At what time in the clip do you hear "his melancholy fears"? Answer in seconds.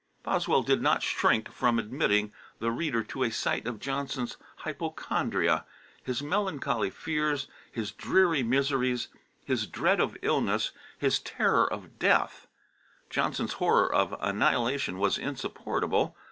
6.03-7.45